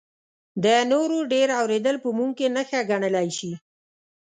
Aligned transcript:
د 0.63 0.65
نورو 0.91 1.17
ډېر 1.33 1.47
اورېدل 1.59 1.95
په 2.03 2.09
موږ 2.17 2.31
کې 2.37 2.47
نښه 2.55 2.79
ګڼلی 2.89 3.29
شي. 3.37 3.51